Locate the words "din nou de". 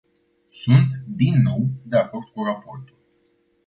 1.07-1.97